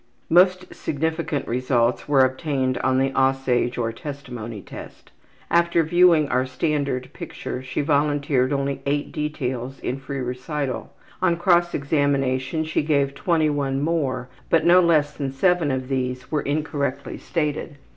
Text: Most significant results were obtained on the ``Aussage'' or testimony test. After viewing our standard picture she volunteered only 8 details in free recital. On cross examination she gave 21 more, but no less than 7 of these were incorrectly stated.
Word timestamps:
Most 0.31 0.73
significant 0.73 1.47
results 1.47 2.09
were 2.09 2.25
obtained 2.25 2.79
on 2.79 2.97
the 2.97 3.11
``Aussage'' 3.11 3.77
or 3.77 3.91
testimony 3.91 4.59
test. 4.59 5.11
After 5.51 5.83
viewing 5.83 6.27
our 6.29 6.43
standard 6.47 7.11
picture 7.13 7.61
she 7.61 7.81
volunteered 7.81 8.51
only 8.51 8.81
8 8.87 9.11
details 9.11 9.79
in 9.79 9.97
free 9.99 10.17
recital. 10.21 10.91
On 11.21 11.37
cross 11.37 11.75
examination 11.75 12.63
she 12.63 12.81
gave 12.81 13.13
21 13.13 13.79
more, 13.79 14.27
but 14.49 14.65
no 14.65 14.81
less 14.81 15.13
than 15.15 15.31
7 15.31 15.69
of 15.69 15.87
these 15.87 16.31
were 16.31 16.41
incorrectly 16.41 17.19
stated. 17.19 17.77